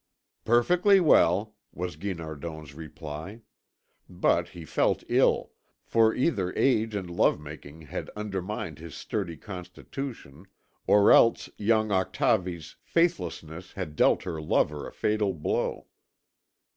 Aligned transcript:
"Perfectly 0.45 0.99
well," 0.99 1.53
was 1.71 1.95
Guinardon's 1.95 2.73
reply; 2.73 3.41
but 4.09 4.49
he 4.49 4.65
felt 4.65 5.03
ill, 5.09 5.51
for 5.85 6.15
either 6.15 6.51
age 6.55 6.95
and 6.95 7.07
love 7.07 7.39
making 7.39 7.81
had 7.83 8.09
undermined 8.15 8.79
his 8.79 8.95
sturdy 8.95 9.37
constitution, 9.37 10.47
or 10.87 11.11
else 11.11 11.51
young 11.55 11.91
Octavie's 11.91 12.77
faithlessness 12.81 13.73
had 13.73 13.95
dealt 13.95 14.23
her 14.23 14.41
lover 14.41 14.87
a 14.87 14.91
fatal 14.91 15.35
blow. 15.35 15.85